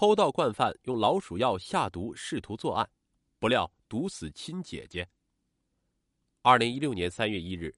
[0.00, 2.88] 偷盗惯犯用老鼠药下毒试图作案，
[3.38, 5.06] 不料毒死亲姐姐。
[6.40, 7.76] 二零一六年三月一日，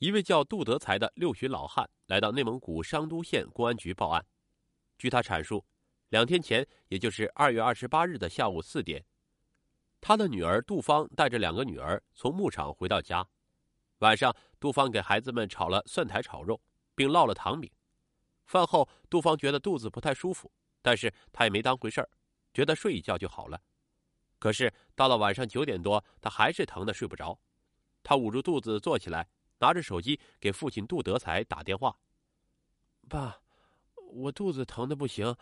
[0.00, 4.22] 一位叫杜德才的六旬老汉来到内蒙古商都县公安局报案。
[4.98, 5.64] 据他阐述，
[6.10, 9.02] 两天前，也就是二月二十八日的下午四点，
[9.98, 13.26] 他的女儿杜芳带着两个女儿从牧场回到家。
[14.00, 16.60] 晚上，杜芳给孩子们炒了蒜苔炒肉，
[16.94, 17.70] 并烙了糖饼。
[18.44, 20.52] 饭后，杜芳觉得肚子不太舒服。
[20.82, 22.08] 但是他也没当回事儿，
[22.52, 23.60] 觉得睡一觉就好了。
[24.38, 27.38] 可是到了晚上九点多，他还是疼得睡不着。
[28.02, 31.94] 他捂住肚子坐起来，拿着手机给父亲杜德才打电话
[33.08, 33.42] ：“爸，
[33.94, 35.36] 我肚子疼的不行，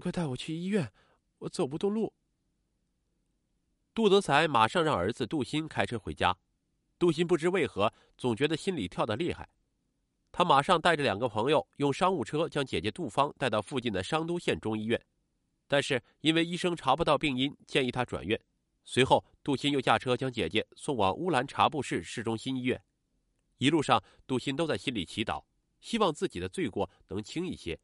[0.00, 0.90] 快带我去医院，
[1.38, 2.14] 我走不动路。”
[3.92, 6.34] 杜德才马上让儿子杜鑫开车回家。
[6.98, 9.50] 杜鑫不知为何总觉得心里跳得厉害。
[10.32, 15.00] 他马上带着两个朋友用商务车将姐姐杜芳带到附近的商都县中医院，
[15.68, 18.40] 但是因为医生查不到病因，建议他转院。
[18.84, 22.82] 随后，杜鑫又驾车将姐姐送往乌兰察布市市中心医院。
[23.58, 25.44] 一路上，杜鑫都在心里祈祷，
[25.80, 27.78] 希望自己的罪过能轻一些。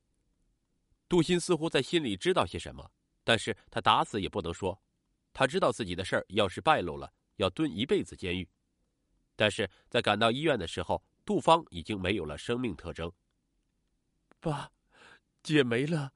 [1.08, 2.90] 杜鑫似乎在心里知道些什么，
[3.22, 4.80] 但是他打死也不能说。
[5.32, 8.48] 他知道自己的事儿要是败露了，要蹲一辈子监狱。
[9.36, 13.12] 但是在赶到医院的时候，杜芳已经没有了生命特征。
[14.40, 14.72] 爸，
[15.42, 16.14] 姐没了。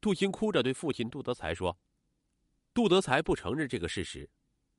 [0.00, 1.78] 杜鑫哭着对父亲杜德才说
[2.72, 4.30] ：“杜德才不承认这个事实，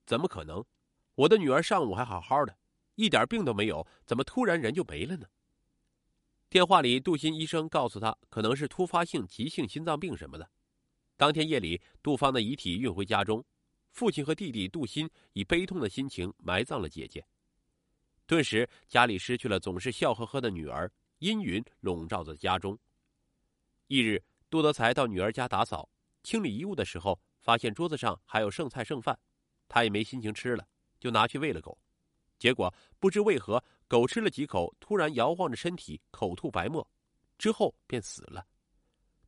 [0.07, 0.65] 怎么可能？
[1.13, 2.57] 我的女儿上午还好好的，
[2.95, 5.27] 一点病都没有，怎么突然人就没了呢？”
[6.49, 10.49] 电话里，杜鑫医生告诉他，可能是突发性急性心脏病什么的。
[11.15, 13.45] 当天夜里，杜芳的遗体运回家中，
[13.91, 17.23] 父亲和弟弟杜鑫以悲痛的心情埋葬了姐姐。
[18.25, 22.77] 顿时，家里失去了总是笑呵呵的女儿，阴云笼罩在家中。
[23.87, 25.89] 翌日，杜德才到女儿家打扫、
[26.23, 29.17] 清理衣物的时候，发现桌子上还有剩菜剩饭，
[29.67, 30.65] 他也没心情吃了，
[30.99, 31.77] 就拿去喂了狗。
[32.39, 36.89] 结果不知为何，狗吃了几口，突然摇晃着身体，口吐白沫，
[37.37, 38.45] 之后便死了。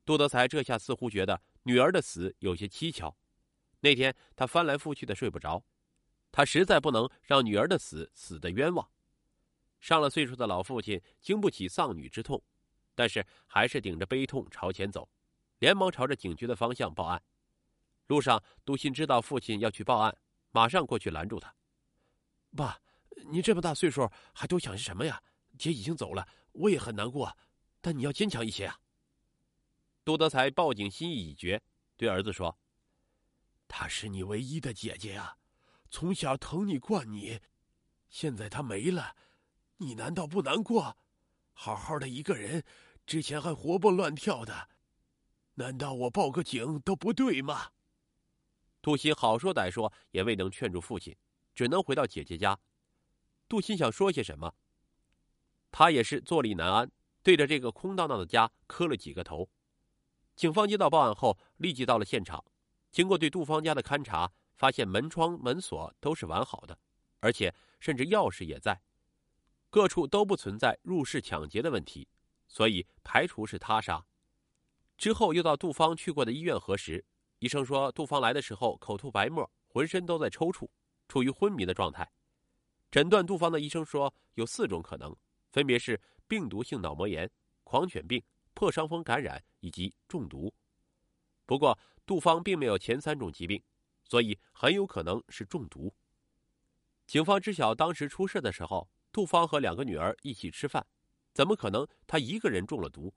[0.05, 3.15] 杜德才这下似乎觉得女儿的死有些蹊跷。
[3.81, 5.63] 那天他翻来覆去的睡不着。
[6.35, 8.85] 他实在不能让女儿的死死得冤枉。
[9.79, 12.43] 上了岁数的老父亲经不起丧女之痛，
[12.93, 15.07] 但是还是顶着悲痛朝前走，
[15.59, 17.23] 连忙朝着警局的方向报案。
[18.07, 20.13] 路上，杜鑫知道父亲要去报案，
[20.51, 21.55] 马上过去拦住他
[22.53, 22.81] ：“爸，
[23.29, 25.23] 你这么大岁数还多想些什么呀？
[25.57, 27.33] 姐已经走了，我也很难过，
[27.79, 28.77] 但你要坚强一些啊。”
[30.03, 31.61] 杜德才报警心意已决，
[31.95, 32.59] 对儿子说
[33.69, 35.37] ：“她是你唯一的姐姐呀。”
[35.95, 37.39] 从小疼你惯你，
[38.09, 39.15] 现在他没了，
[39.77, 40.97] 你难道不难过？
[41.53, 42.65] 好好的一个人，
[43.05, 44.67] 之前还活蹦乱跳的，
[45.53, 47.71] 难道我报个警都不对吗？
[48.81, 51.15] 杜鑫好说歹说也未能劝住父亲，
[51.53, 52.59] 只能回到姐姐家。
[53.47, 54.53] 杜鑫想说些什么，
[55.71, 56.91] 他也是坐立难安，
[57.23, 59.49] 对着这个空荡荡的家磕了几个头。
[60.35, 62.43] 警方接到报案后，立即到了现场，
[62.91, 64.33] 经过对杜芳家的勘查。
[64.55, 66.77] 发现门窗门锁都是完好的，
[67.19, 68.81] 而且甚至钥匙也在，
[69.69, 72.07] 各处都不存在入室抢劫的问题，
[72.47, 74.05] 所以排除是他杀。
[74.97, 77.03] 之后又到杜芳去过的医院核实，
[77.39, 80.69] 医生说杜芳来的时候口吐白沫，浑身都在抽搐，
[81.07, 82.09] 处于昏迷的状态。
[82.89, 85.13] 诊断杜芳的医生说有四种可能，
[85.51, 87.29] 分别是病毒性脑膜炎、
[87.65, 88.23] 狂犬病、
[88.53, 90.53] 破伤风感染以及中毒。
[91.45, 93.61] 不过杜芳并没有前三种疾病。
[94.05, 95.93] 所以很有可能是中毒。
[97.05, 100.85] 警方知晓当时出事的时候，杜芳和两个女儿一起吃饭，
[101.33, 103.13] 怎么可能她一个人中了毒？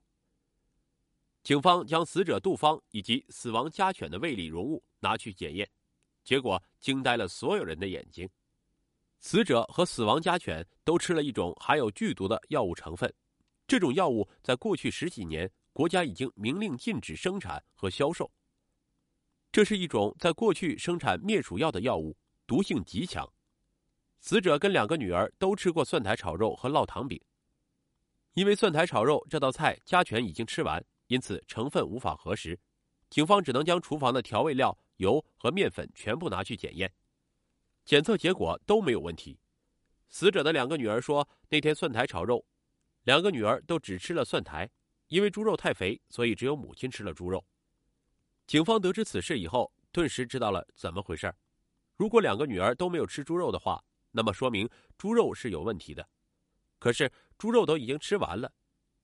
[1.41, 5.67] 警方将死者杜芳以及死亡家犬的胃里容物拿去检验，
[6.23, 8.29] 结果惊呆了所有人的眼睛：
[9.19, 13.11] 死者和死亡家犬都吃了一种含有剧毒的药物成分，
[13.65, 18.29] 这种药物在过去十几年国家已经明令禁止生产和销售。
[19.51, 22.15] 这是一种在过去生产灭鼠药的药物，
[22.45, 23.27] 毒性极强。
[24.19, 27.19] 死者跟两个女儿都吃过蒜苔炒肉和烙糖饼。
[28.33, 32.59] 因为蒜苔炒肉这道菜家犬已经吃完，因此成分无法核实，
[33.09, 36.93] 警方只能将厨房的调味料、油和面粉全部拿去检验。
[37.83, 39.39] 检测结果都没有问题。
[40.09, 42.45] 死者的两个女儿说，那天蒜苔炒肉，
[43.03, 44.69] 两个女儿都只吃了蒜苔，
[45.07, 47.43] 因为猪肉太肥，所以只有母亲吃了猪肉。
[48.49, 51.31] 警方得知此事以后，顿时知道了怎么回事
[51.95, 53.79] 如果两个女儿都没有吃猪肉的话，
[54.09, 54.67] 那么说明
[54.97, 56.09] 猪肉是有问题的。
[56.79, 58.51] 可是猪肉都已经吃完了。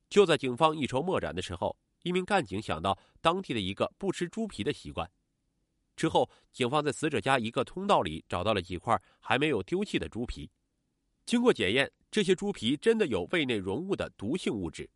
[0.09, 5.07] 就在警方一筹莫展的时候，一名干警想到当地的一个不吃猪皮的习惯。
[5.95, 10.50] 之后，警方在死者家一个通道里找到了几块还没有丢弃的猪皮。
[11.24, 14.89] 经过检验，这些猪皮真的有胃内容物的毒性物质。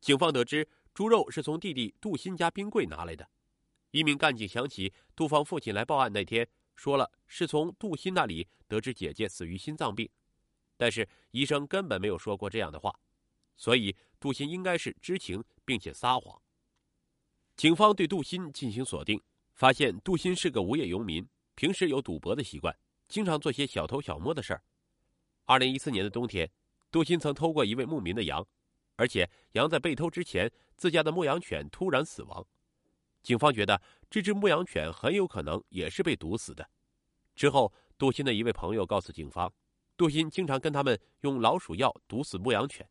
[0.00, 3.28] 警方得知，猪肉是从弟弟杜鑫家冰柜拿来的。
[3.90, 10.08] 一名干警想起杜芳父亲来报案那天说了是从杜鑫那里得知姐姐死于心脏病，
[10.76, 12.94] 但是医生根本没有说过这样的话，
[13.56, 16.40] 所以杜鑫应该是知情并且撒谎。
[17.56, 19.22] 警方对杜鑫进行锁定。
[19.56, 22.78] 发现杜鑫是个无业游民，平时有赌博的习惯，
[23.08, 24.62] 经常做些小偷小摸的事儿。
[25.46, 26.46] 二零一四年的冬天，
[26.90, 28.46] 杜鑫曾偷过一位牧民的羊，
[28.96, 32.46] 而且羊在被偷之前，自家的牧羊犬突然死亡。
[33.26, 36.70] 警方觉得这只牧羊犬很有可能也是被毒死的。
[37.34, 39.52] 之后，杜鑫的一位朋友告诉警方，
[39.96, 42.88] 杜鑫经常跟他们用老鼠药毒死牧羊犬，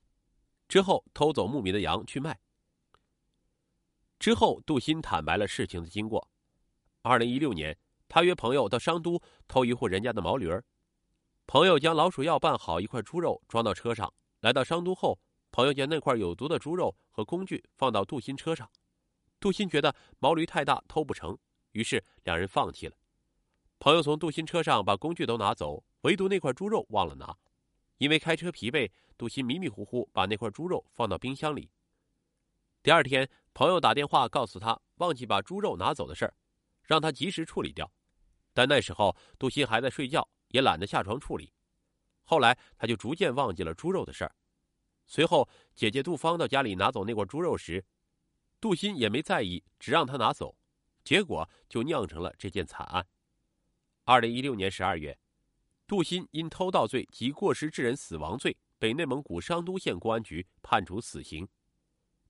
[0.68, 2.38] 之后偷走牧民的羊去卖。
[4.20, 6.30] 之后，杜鑫坦白了事情的经过。
[7.02, 7.78] 二零一六年，
[8.10, 9.18] 他约朋友到商都
[9.48, 10.66] 偷一户人家的毛驴儿。
[11.48, 15.18] 朋友将老鼠药拌好一块猪肉装到车上，来到商都后，
[15.50, 18.70] 朋友将那块有毒的猪肉和工具放到杜鑫车上。
[19.46, 21.38] 杜鑫觉得毛驴太大偷不成，
[21.74, 22.98] 于是两人放弃了。
[23.78, 27.38] 朋友从杜鑫车上把工具都拿走，唯独那块猪肉忘了拿。
[28.00, 31.70] 因为开车疲惫，杜鑫迷迷糊糊把那块猪肉放到冰箱里。
[32.82, 36.34] 第二天，朋友打电话告诉他忘记把猪肉拿走的事儿。
[36.82, 37.92] 让他及时处理掉，
[38.52, 41.54] 但那时候杜鑫还在睡觉，也懒得下床处理。
[42.24, 44.36] 后来他就逐渐忘记了猪肉的事儿。
[45.06, 47.86] 随后姐姐杜芳到家里拿走那块猪肉时，
[48.66, 50.58] 杜鑫也没在意，只让他拿走，
[51.04, 53.06] 结果就酿成了这件惨案。
[54.06, 55.20] 二零一六年十二月，
[55.86, 61.48] 杜鑫因偷盗罪及过失致人死亡罪被内蒙古商都县公安局判处死刑。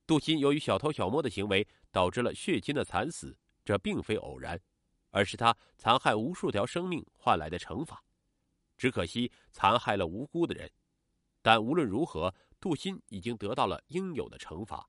[0.06, 3.38] 杜鑫由于小偷小摸的行为，导致了血亲的惨死。
[3.64, 4.60] 这并非偶然，
[5.12, 8.04] 而是他残害无数条生命换来的惩罚。
[8.76, 10.70] 只可惜残害了无辜的人，
[11.40, 14.86] 但无论如何，杜鑫已经得到了应有的惩罚。